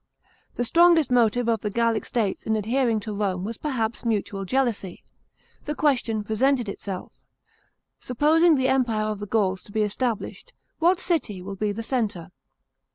The 0.55 0.65
strongest 0.65 1.11
motive 1.11 1.47
of 1.47 1.61
the 1.61 1.69
Gallic 1.69 2.05
states 2.05 2.47
in 2.47 2.55
adhering 2.55 2.99
to 3.01 3.13
Rome 3.13 3.43
was 3.43 3.59
perhaps 3.59 4.03
mutual 4.03 4.45
jealousy. 4.45 5.03
The 5.65 5.75
question 5.75 6.23
presented 6.23 6.67
itself: 6.67 7.21
supposing 7.99 8.55
the 8.55 8.67
empire 8.67 9.05
of 9.05 9.19
the 9.19 9.27
Gauls 9.27 9.63
to 9.65 9.71
be 9.71 9.83
established, 9.83 10.53
what 10.79 10.99
city 10.99 11.39
will 11.39 11.53
be 11.55 11.71
the 11.71 11.83
centre? 11.83 12.29